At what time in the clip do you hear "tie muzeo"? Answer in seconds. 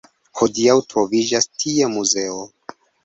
1.65-2.41